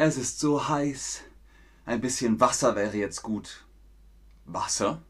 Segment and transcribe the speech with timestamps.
[0.00, 1.22] Es ist so heiß.
[1.84, 3.66] Ein bisschen Wasser wäre jetzt gut.
[4.44, 5.02] Wasser?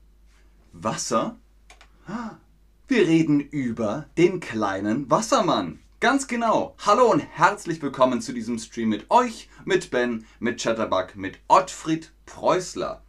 [0.72, 1.37] Wasser?
[2.87, 5.80] Wir reden über den kleinen Wassermann.
[6.01, 6.74] Ganz genau.
[6.87, 12.15] Hallo und herzlich willkommen zu diesem Stream mit euch, mit Ben, mit Chatterbug, mit Ottfried
[12.25, 13.02] Preußler.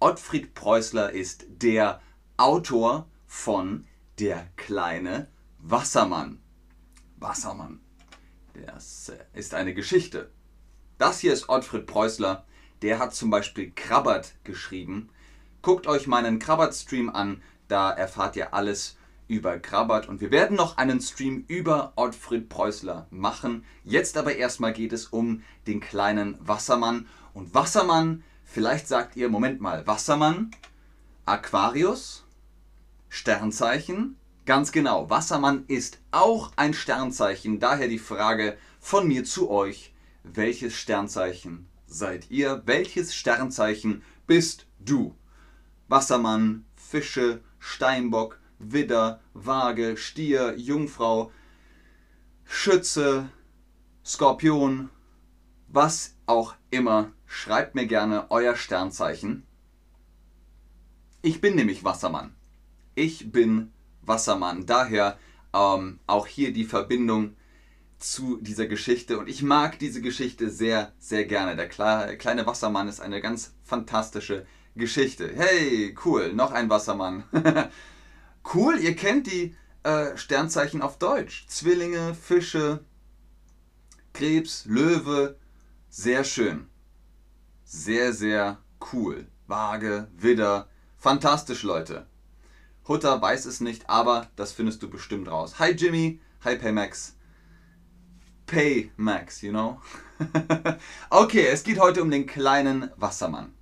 [0.00, 2.00] Ottfried Preußler ist der
[2.38, 3.86] Autor von
[4.18, 6.40] Der kleine Wassermann.
[7.18, 7.80] Wassermann.
[8.54, 10.32] Das ist eine Geschichte.
[11.00, 12.44] Das hier ist Ottfried Preußler.
[12.82, 15.08] Der hat zum Beispiel Krabbert geschrieben.
[15.62, 17.40] Guckt euch meinen Krabbert-Stream an.
[17.68, 20.10] Da erfahrt ihr alles über Krabbert.
[20.10, 23.64] Und wir werden noch einen Stream über Ottfried Preußler machen.
[23.82, 27.08] Jetzt aber erstmal geht es um den kleinen Wassermann.
[27.32, 30.50] Und Wassermann, vielleicht sagt ihr, Moment mal, Wassermann,
[31.24, 32.26] Aquarius,
[33.08, 37.58] Sternzeichen, Ganz genau, Wassermann ist auch ein Sternzeichen.
[37.58, 39.92] Daher die Frage von mir zu euch,
[40.36, 42.62] welches Sternzeichen seid ihr?
[42.66, 45.16] Welches Sternzeichen bist du?
[45.88, 51.32] Wassermann, Fische, Steinbock, Widder, Waage, Stier, Jungfrau,
[52.44, 53.28] Schütze,
[54.04, 54.90] Skorpion,
[55.68, 57.12] was auch immer.
[57.26, 59.46] Schreibt mir gerne euer Sternzeichen.
[61.22, 62.34] Ich bin nämlich Wassermann.
[62.94, 63.72] Ich bin
[64.02, 64.66] Wassermann.
[64.66, 65.18] Daher
[65.52, 67.36] ähm, auch hier die Verbindung
[68.00, 69.18] zu dieser Geschichte.
[69.18, 71.54] Und ich mag diese Geschichte sehr, sehr gerne.
[71.54, 75.30] Der kleine Wassermann ist eine ganz fantastische Geschichte.
[75.34, 77.24] Hey, cool, noch ein Wassermann.
[78.54, 81.46] cool, ihr kennt die äh, Sternzeichen auf Deutsch.
[81.48, 82.84] Zwillinge, Fische,
[84.12, 85.36] Krebs, Löwe.
[85.88, 86.68] Sehr schön.
[87.64, 88.58] Sehr, sehr
[88.92, 89.26] cool.
[89.46, 90.68] Waage, Widder.
[90.96, 92.06] Fantastisch, Leute.
[92.88, 95.58] Hutter weiß es nicht, aber das findest du bestimmt raus.
[95.58, 97.14] Hi Jimmy, hi Paymax.
[98.50, 99.80] Paymax, you know?
[101.10, 103.54] okay, es geht heute um den kleinen Wassermann.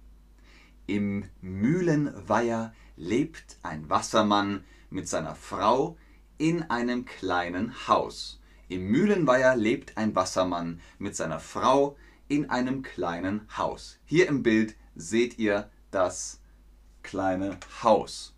[0.86, 5.98] Im Mühlenweiher lebt ein Wassermann mit seiner Frau
[6.38, 8.40] in einem kleinen Haus.
[8.68, 11.98] Im Mühlenweiher lebt ein Wassermann mit seiner Frau
[12.28, 13.98] in einem kleinen Haus.
[14.06, 16.40] Hier im Bild seht ihr das
[17.02, 18.34] kleine Haus.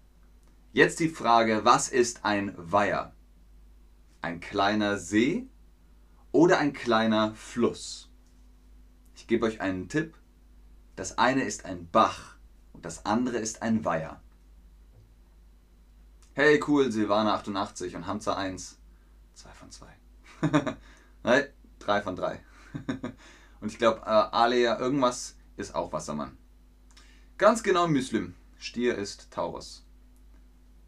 [0.72, 3.14] Jetzt die Frage, was ist ein Weiher?
[4.20, 5.46] Ein kleiner See
[6.32, 8.10] oder ein kleiner Fluss?
[9.14, 10.14] Ich gebe euch einen Tipp.
[10.96, 12.36] Das eine ist ein Bach
[12.72, 14.20] und das andere ist ein Weiher.
[16.34, 18.78] Hey, cool, Silvana88 und Hamza 1.
[19.34, 19.86] 2 von 2.
[21.22, 21.44] Nein,
[21.80, 22.40] 3 von 3.
[23.60, 26.36] und ich glaube, äh, Alea irgendwas ist auch Wassermann.
[27.38, 28.34] Ganz genau Muslim.
[28.58, 29.84] Stier ist Taurus.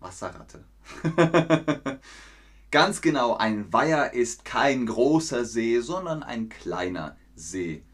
[0.00, 0.64] Wasserratte.
[2.72, 7.84] Ganz genau, ein Weiher ist kein großer See, sondern ein kleiner See.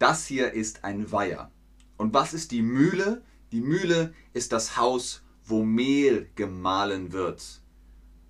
[0.00, 1.52] Das hier ist ein Weiher.
[1.96, 3.22] Und was ist die Mühle?
[3.52, 7.62] Die Mühle ist das Haus, wo Mehl gemahlen wird.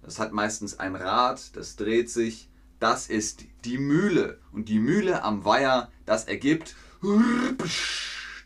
[0.03, 2.51] Das hat meistens ein Rad, das dreht sich.
[2.81, 4.41] Das ist die Mühle.
[4.53, 6.77] Und die Mühle am Weiher, das ergibt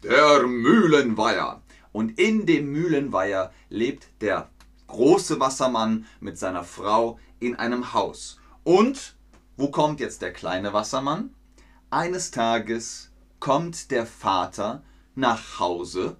[0.04, 1.60] der Mühlenweiher.
[1.90, 4.48] Und in dem Mühlenweiher lebt der
[4.88, 8.40] große Wassermann mit seiner Frau in einem Haus.
[8.64, 9.16] Und
[9.56, 11.34] wo kommt jetzt der kleine Wassermann?
[11.90, 13.10] Eines Tages
[13.40, 14.82] kommt der Vater
[15.14, 16.16] nach Hause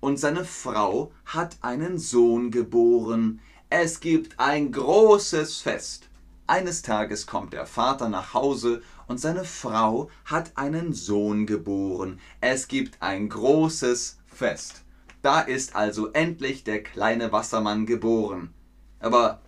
[0.00, 3.40] und seine Frau hat einen Sohn geboren.
[3.68, 6.08] Es gibt ein großes Fest.
[6.46, 12.18] Eines Tages kommt der Vater nach Hause und seine Frau hat einen Sohn geboren.
[12.40, 14.82] Es gibt ein großes Fest.
[15.22, 18.54] Da ist also endlich der kleine Wassermann geboren.
[19.00, 19.42] Aber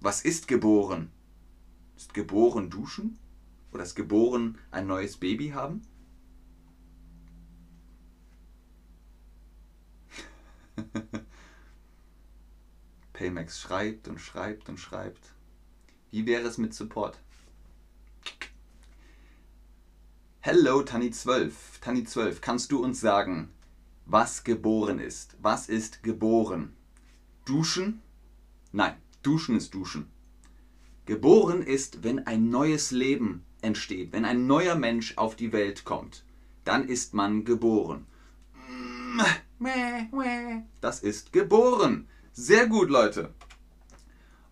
[0.00, 1.10] was ist geboren?
[1.96, 3.18] Ist geboren duschen?
[3.72, 5.82] Oder ist geboren ein neues Baby haben?
[13.12, 15.32] Paymax schreibt und schreibt und schreibt.
[16.10, 17.18] Wie wäre es mit Support?
[20.40, 21.52] Hello, Tani12.
[21.84, 23.50] Tani12, kannst du uns sagen,
[24.10, 25.36] was geboren ist.
[25.40, 26.74] Was ist geboren?
[27.44, 28.02] Duschen?
[28.72, 30.10] Nein, duschen ist duschen.
[31.06, 36.24] Geboren ist, wenn ein neues Leben entsteht, wenn ein neuer Mensch auf die Welt kommt.
[36.64, 38.06] Dann ist man geboren.
[40.80, 42.08] Das ist geboren.
[42.32, 43.34] Sehr gut, Leute.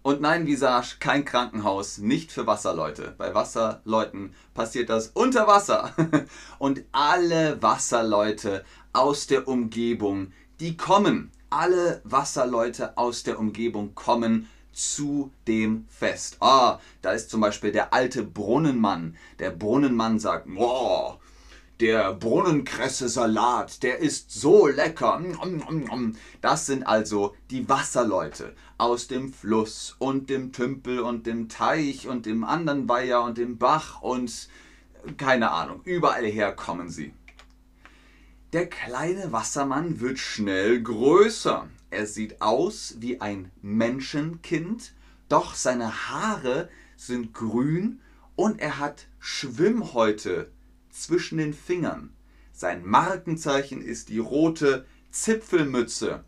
[0.02, 3.14] Und nein, Visage, kein Krankenhaus, nicht für Wasserleute.
[3.18, 5.92] Bei Wasserleuten passiert das unter Wasser.
[6.58, 8.64] Und alle Wasserleute
[8.98, 16.38] aus der Umgebung, die kommen, alle Wasserleute aus der Umgebung kommen zu dem Fest.
[16.40, 19.16] Ah, da ist zum Beispiel der alte Brunnenmann.
[19.38, 21.20] Der Brunnenmann sagt, boah,
[21.78, 25.22] der Brunnenkresse-Salat, der ist so lecker.
[26.40, 32.26] Das sind also die Wasserleute aus dem Fluss und dem Tümpel und dem Teich und
[32.26, 34.48] dem anderen Weiher und dem Bach und
[35.16, 37.12] keine Ahnung, überall her kommen sie.
[38.54, 41.68] Der kleine Wassermann wird schnell größer.
[41.90, 44.94] Er sieht aus wie ein Menschenkind,
[45.28, 48.00] doch seine Haare sind grün
[48.36, 50.50] und er hat Schwimmhäute
[50.88, 52.14] zwischen den Fingern.
[52.50, 56.24] Sein Markenzeichen ist die rote Zipfelmütze.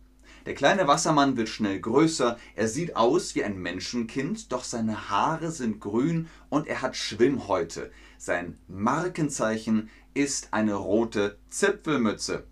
[0.46, 5.50] Der kleine Wassermann wird schnell größer, er sieht aus wie ein Menschenkind, doch seine Haare
[5.50, 7.90] sind grün und er hat Schwimmhäute.
[8.16, 12.44] Sein Markenzeichen ist eine rote Zipfelmütze.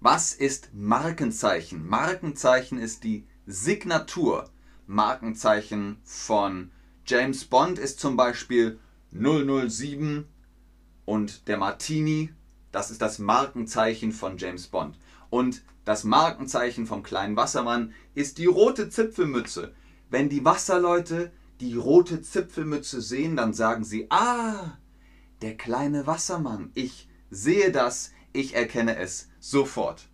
[0.00, 1.86] Was ist Markenzeichen?
[1.86, 4.50] Markenzeichen ist die Signatur.
[4.86, 6.70] Markenzeichen von
[7.06, 8.78] James Bond ist zum Beispiel
[9.12, 10.26] 007
[11.04, 12.30] und der Martini,
[12.72, 14.98] das ist das Markenzeichen von James Bond.
[15.30, 19.74] Und das Markenzeichen vom kleinen Wassermann ist die rote Zipfelmütze.
[20.10, 24.78] Wenn die Wasserleute die rote Zipfelmütze sehen, dann sagen sie, ah,
[25.42, 30.08] der kleine Wassermann, ich sehe das, ich erkenne es sofort.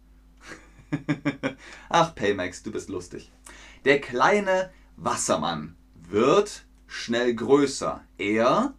[1.88, 3.32] Ach, Paymax, du bist lustig.
[3.85, 8.05] Der kleine Wassermann wird schnell größer.
[8.19, 8.75] Er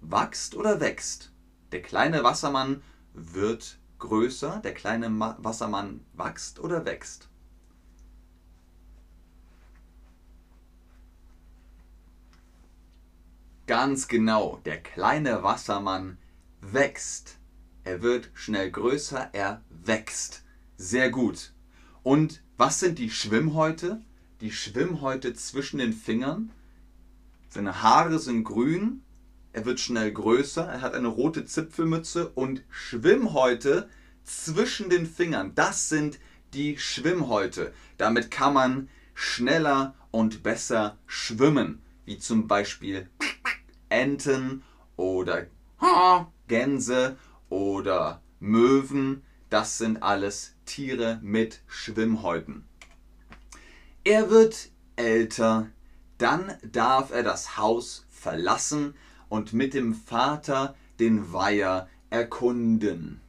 [0.00, 1.32] wächst oder wächst.
[1.70, 2.82] Der kleine Wassermann
[3.14, 7.28] wird größer, der kleine Ma Wassermann wächst oder wächst.
[13.68, 16.18] Ganz genau, der kleine Wassermann
[16.60, 17.38] wächst.
[17.84, 20.42] Er wird schnell größer, er wächst.
[20.76, 21.52] Sehr gut.
[22.02, 24.02] Und was sind die Schwimmhäute?
[24.40, 26.50] Die Schwimmhäute zwischen den Fingern.
[27.48, 29.04] Seine Haare sind grün,
[29.52, 33.88] er wird schnell größer, er hat eine rote Zipfelmütze und Schwimmhäute
[34.24, 35.54] zwischen den Fingern.
[35.54, 36.18] Das sind
[36.54, 37.72] die Schwimmhäute.
[37.98, 43.08] Damit kann man schneller und besser schwimmen, wie zum Beispiel
[43.88, 44.62] Enten
[44.96, 45.46] oder
[46.48, 47.16] Gänse
[47.48, 49.22] oder Möwen.
[49.50, 52.64] Das sind alles Tiere mit Schwimmhäuten.
[54.04, 55.68] Er wird älter,
[56.16, 58.94] dann darf er das Haus verlassen
[59.32, 63.22] und mit dem Vater den Weiher erkunden.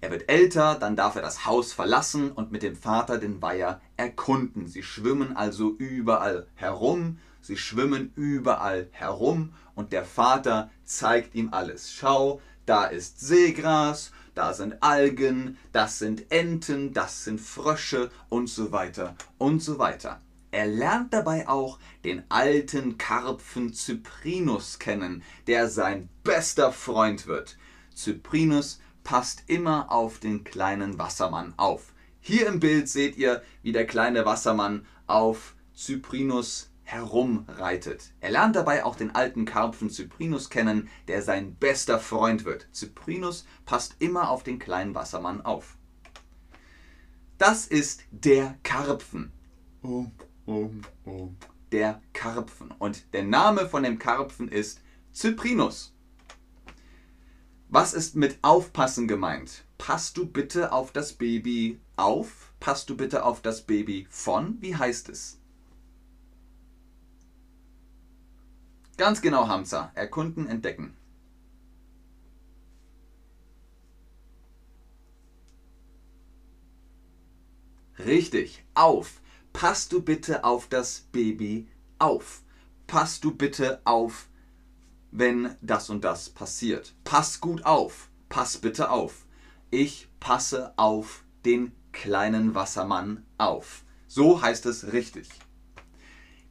[0.00, 3.80] Er wird älter, dann darf er das Haus verlassen und mit dem Vater den Weiher
[3.96, 4.66] erkunden.
[4.66, 11.92] Sie schwimmen also überall herum, sie schwimmen überall herum und der Vater zeigt ihm alles.
[11.92, 18.72] Schau, da ist Seegras, da sind Algen, das sind Enten, das sind Frösche und so
[18.72, 20.20] weiter und so weiter.
[20.52, 27.56] Er lernt dabei auch den alten Karpfen Cyprinus kennen, der sein bester Freund wird.
[27.94, 31.92] Cyprinus passt immer auf den kleinen Wassermann auf.
[32.20, 38.12] Hier im Bild seht ihr, wie der kleine Wassermann auf Cyprinus herumreitet.
[38.20, 42.68] Er lernt dabei auch den alten Karpfen Cyprinus kennen, der sein bester Freund wird.
[42.74, 45.76] Cyprinus passt immer auf den kleinen Wassermann auf.
[47.38, 49.32] Das ist der Karpfen.
[49.82, 50.06] Oh
[51.72, 52.70] der Karpfen.
[52.78, 54.80] Und der Name von dem Karpfen ist
[55.14, 55.92] Cyprinus.
[57.68, 59.64] Was ist mit aufpassen gemeint?
[59.78, 62.52] Passt du bitte auf das Baby auf?
[62.58, 64.60] Passt du bitte auf das Baby von?
[64.60, 65.38] Wie heißt es?
[68.96, 69.92] Ganz genau, Hamza.
[69.94, 70.94] Erkunden, entdecken.
[77.98, 79.20] Richtig, auf
[79.52, 82.42] passt du bitte auf das Baby auf.
[82.86, 84.28] Passt du bitte auf,
[85.12, 86.94] wenn das und das passiert.
[87.04, 88.08] Pass gut auf.
[88.28, 89.26] Pass bitte auf.
[89.70, 93.84] Ich passe auf den kleinen Wassermann auf.
[94.06, 95.28] So heißt es richtig.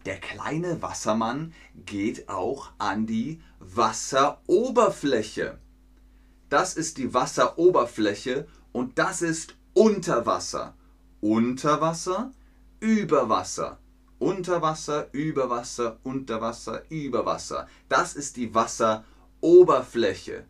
[0.05, 1.53] Der kleine Wassermann
[1.85, 5.59] geht auch an die Wasseroberfläche.
[6.49, 10.73] Das ist die Wasseroberfläche und das ist Unterwasser.
[11.21, 12.31] Unterwasser
[12.79, 13.79] über Wasser.
[14.17, 17.67] Unter Wasser, über Wasser, unter Wasser, über Wasser.
[17.87, 20.45] Das ist die Wasseroberfläche.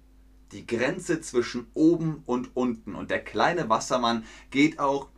[0.52, 2.96] Die Grenze zwischen oben und unten.
[2.96, 5.10] Und der kleine Wassermann geht auch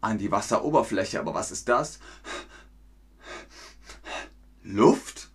[0.00, 1.20] an die Wasseroberfläche.
[1.20, 1.98] Aber was ist das?
[4.62, 5.30] Luft?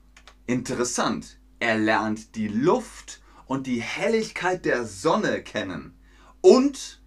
[0.48, 1.40] Interessant.
[1.60, 5.98] Er lernt die Luft und die Helligkeit der Sonne kennen.
[6.42, 7.03] Und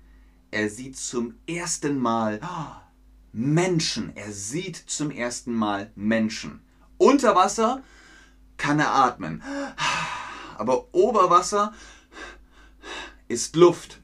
[0.56, 2.40] er sieht zum ersten Mal
[3.30, 4.16] Menschen.
[4.16, 6.62] Er sieht zum ersten Mal Menschen.
[6.96, 7.82] Unter Wasser
[8.56, 9.42] kann er atmen.
[10.56, 11.74] Aber Oberwasser
[13.28, 14.00] ist Luft.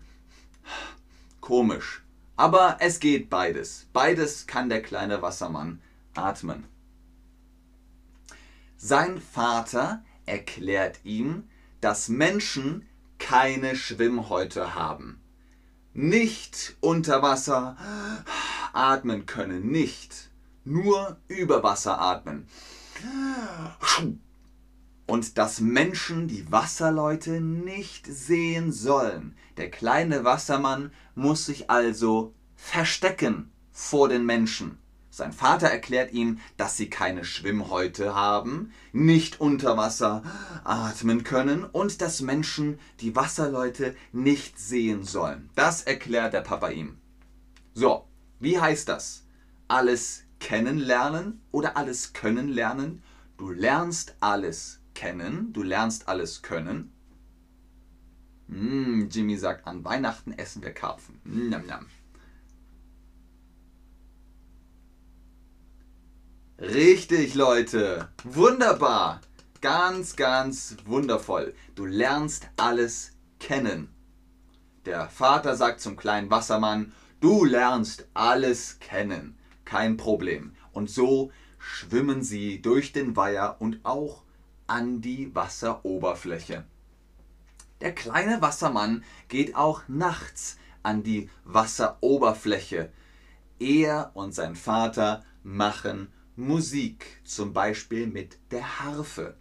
[1.40, 2.02] Komisch.
[2.36, 3.86] Aber es geht beides.
[3.94, 5.80] Beides kann der kleine Wassermann
[6.14, 6.64] atmen.
[8.76, 11.48] Sein Vater erklärt ihm,
[11.80, 12.86] dass Menschen
[13.18, 15.21] keine Schwimmhäute haben.
[15.94, 17.76] Nicht unter Wasser
[18.72, 20.30] atmen können, nicht.
[20.64, 22.46] Nur über Wasser atmen.
[25.06, 29.36] Und dass Menschen die Wasserleute nicht sehen sollen.
[29.58, 34.78] Der kleine Wassermann muss sich also verstecken vor den Menschen.
[35.14, 40.22] Sein Vater erklärt ihm, dass sie keine Schwimmhäute haben, nicht unter Wasser
[40.64, 45.50] atmen können und dass Menschen die Wasserleute nicht sehen sollen.
[45.54, 46.96] Das erklärt der Papa ihm.
[47.74, 48.06] So,
[48.40, 49.24] wie heißt das?
[49.68, 53.02] Alles kennenlernen oder alles können lernen?
[53.36, 56.90] Du lernst alles kennen, du lernst alles können.
[58.46, 61.20] Mm, Jimmy sagt, an Weihnachten essen wir Karpfen.
[61.24, 61.84] Nam, nam.
[66.62, 68.08] Richtig, Leute.
[68.22, 69.20] Wunderbar.
[69.60, 71.54] Ganz, ganz wundervoll.
[71.74, 73.92] Du lernst alles kennen.
[74.86, 79.36] Der Vater sagt zum kleinen Wassermann, du lernst alles kennen.
[79.64, 80.54] Kein Problem.
[80.72, 84.22] Und so schwimmen sie durch den Weiher und auch
[84.68, 86.64] an die Wasseroberfläche.
[87.80, 92.92] Der kleine Wassermann geht auch nachts an die Wasseroberfläche.
[93.58, 99.36] Er und sein Vater machen Musik, zum Beispiel mit der Harfe.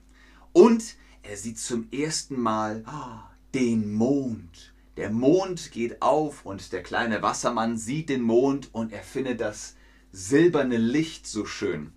[0.51, 2.83] Und er sieht zum ersten Mal
[3.53, 4.73] den Mond.
[4.97, 9.75] Der Mond geht auf und der kleine Wassermann sieht den Mond und er findet das
[10.11, 11.93] silberne Licht so schön.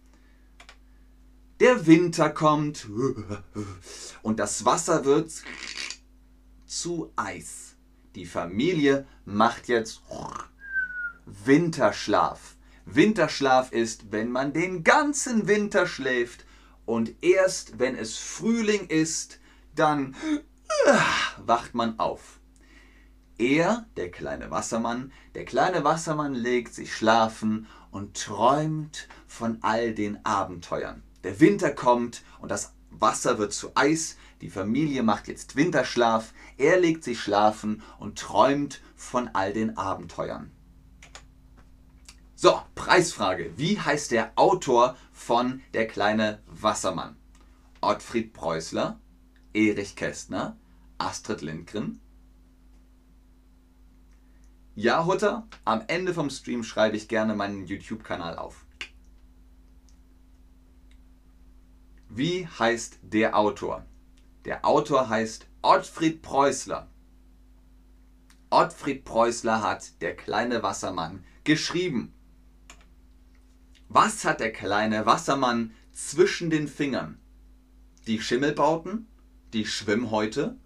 [1.58, 2.88] Der Winter kommt
[4.22, 5.32] und das Wasser wird
[6.66, 7.74] zu Eis.
[8.14, 10.02] Die Familie macht jetzt
[11.26, 12.56] Winterschlaf.
[12.86, 16.44] Winterschlaf ist, wenn man den ganzen Winter schläft
[16.84, 19.40] und erst wenn es Frühling ist,
[19.74, 20.14] dann
[20.86, 20.92] äh,
[21.44, 22.40] wacht man auf.
[23.38, 30.24] Er, der kleine Wassermann, der kleine Wassermann legt sich schlafen und träumt von all den
[30.24, 31.02] Abenteuern.
[31.24, 36.78] Der Winter kommt und das Wasser wird zu Eis, die Familie macht jetzt Winterschlaf, er
[36.78, 40.52] legt sich schlafen und träumt von all den Abenteuern.
[42.44, 43.56] So, Preisfrage.
[43.56, 47.16] Wie heißt der Autor von Der kleine Wassermann?
[47.80, 49.00] Ottfried Preußler,
[49.54, 50.54] Erich Kästner,
[50.98, 52.02] Astrid Lindgren?
[54.74, 58.66] Ja, Hutter, am Ende vom Stream schreibe ich gerne meinen YouTube-Kanal auf.
[62.10, 63.86] Wie heißt der Autor?
[64.44, 66.90] Der Autor heißt Ottfried Preußler.
[68.50, 72.13] Ottfried Preußler hat Der kleine Wassermann geschrieben.
[73.88, 77.18] Was hat der kleine Wassermann zwischen den Fingern?
[78.06, 79.06] Die Schimmelbauten?
[79.52, 80.56] Die Schwimmhäute?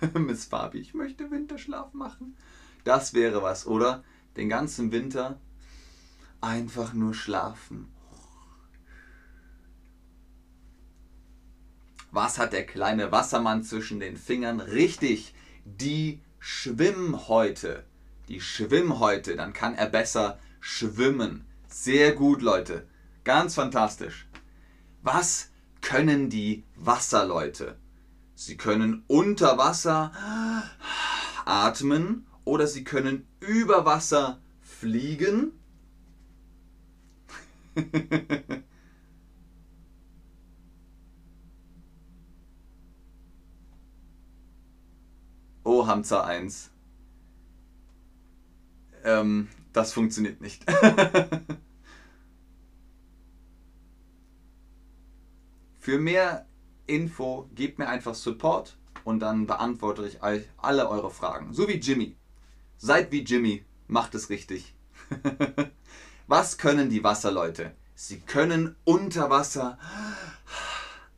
[0.14, 2.36] Miss Fabi, ich möchte Winterschlaf machen.
[2.84, 4.04] Das wäre was, oder?
[4.36, 5.40] Den ganzen Winter
[6.40, 7.92] einfach nur schlafen.
[12.10, 14.60] Was hat der kleine Wassermann zwischen den Fingern?
[14.60, 17.84] Richtig, die Schwimmhäute.
[18.28, 21.46] Die Schwimmhäute, dann kann er besser schwimmen.
[21.68, 22.88] Sehr gut, Leute.
[23.22, 24.26] Ganz fantastisch.
[25.02, 27.76] Was können die Wasserleute?
[28.34, 30.10] Sie können unter Wasser
[31.44, 35.52] atmen oder sie können über Wasser fliegen.
[45.62, 46.70] oh, Hamza 1.
[49.04, 50.64] Ähm, das funktioniert nicht.
[55.78, 56.46] Für mehr
[56.86, 61.52] Info gebt mir einfach Support und dann beantworte ich euch alle eure Fragen.
[61.52, 62.16] So wie Jimmy.
[62.78, 64.74] Seid wie Jimmy, macht es richtig.
[66.26, 67.76] Was können die Wasserleute?
[67.94, 69.78] Sie können unter Wasser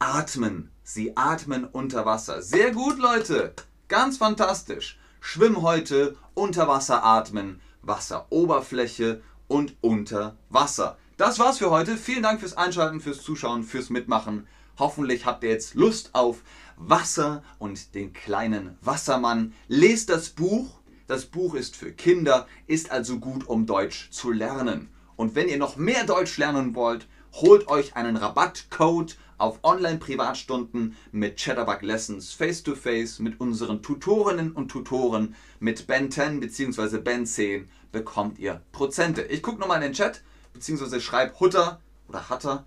[0.01, 0.73] atmen.
[0.83, 2.43] Sie atmen unter Wasser.
[2.43, 3.55] Sehr gut, Leute.
[3.87, 4.99] Ganz fantastisch.
[5.21, 7.61] Schwimmhäute, unter Wasser atmen.
[7.89, 10.99] Wasseroberfläche und unter Wasser.
[11.17, 11.97] Das war's für heute.
[11.97, 14.47] Vielen Dank fürs Einschalten, fürs Zuschauen, fürs Mitmachen.
[14.79, 16.43] Hoffentlich habt ihr jetzt Lust auf
[16.77, 19.53] Wasser und den kleinen Wassermann.
[19.67, 20.79] Lest das Buch
[21.09, 24.91] Das Buch ist für Kinder, ist also gut, um Deutsch zu lernen.
[25.17, 31.39] Und wenn ihr noch mehr Deutsch lernen wollt, holt euch einen Rabattcode auf Online-Privatstunden mit
[31.39, 36.99] Chatterbug Lessons face-to-face mit unseren Tutorinnen und Tutoren mit Ben 10 bzw.
[36.99, 39.23] Ben 10 bekommt ihr Prozente.
[39.23, 41.01] Ich gucke nochmal in den Chat bzw.
[41.01, 42.65] schreibe Hutter oder Hatter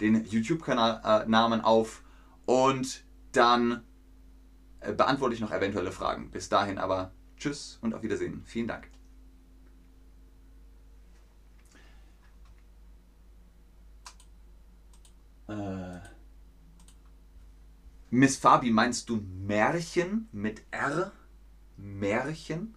[0.00, 2.02] den YouTube-Kanal-Namen äh, auf
[2.44, 3.82] und dann
[4.80, 6.30] äh, beantworte ich noch eventuelle Fragen.
[6.30, 8.42] Bis dahin aber tschüss und auf Wiedersehen.
[8.44, 8.88] Vielen Dank.
[15.48, 16.00] Äh,
[18.10, 21.12] Miss Fabi, meinst du Märchen mit R?
[21.76, 22.74] Märchen?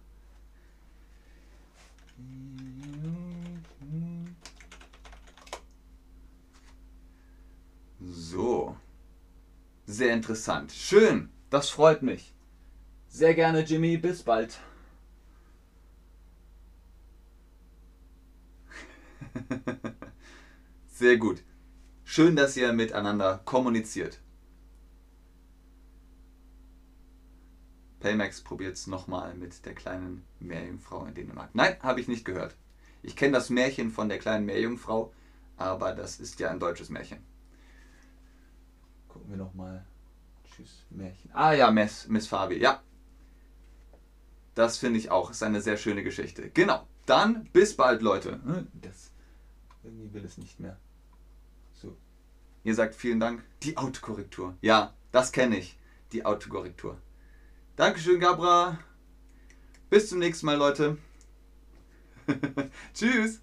[8.00, 8.76] So.
[9.86, 10.72] Sehr interessant.
[10.72, 11.30] Schön.
[11.50, 12.34] Das freut mich.
[13.08, 13.96] Sehr gerne, Jimmy.
[13.96, 14.58] Bis bald.
[20.88, 21.42] Sehr gut.
[22.04, 24.18] Schön, dass ihr miteinander kommuniziert.
[28.06, 31.50] Paymax probiert es nochmal mit der kleinen Meerjungfrau in Dänemark.
[31.54, 32.54] Nein, habe ich nicht gehört.
[33.02, 35.12] Ich kenne das Märchen von der kleinen Meerjungfrau,
[35.56, 37.18] aber das ist ja ein deutsches Märchen.
[39.08, 39.84] Gucken wir nochmal.
[40.44, 41.32] Tschüss, Märchen.
[41.32, 42.80] Ah ja, Miss, Miss Fabi, ja.
[44.54, 45.32] Das finde ich auch.
[45.32, 46.48] Ist eine sehr schöne Geschichte.
[46.50, 46.86] Genau.
[47.06, 48.34] Dann bis bald, Leute.
[48.44, 49.10] Hm, das
[49.82, 50.78] irgendwie will es nicht mehr.
[51.74, 51.96] So.
[52.62, 53.42] Ihr sagt vielen Dank.
[53.64, 54.54] Die Autokorrektur.
[54.60, 55.76] Ja, das kenne ich.
[56.12, 56.98] Die Autokorrektur.
[57.76, 58.78] Dankeschön, Gabra.
[59.90, 60.96] Bis zum nächsten Mal, Leute.
[62.94, 63.42] Tschüss.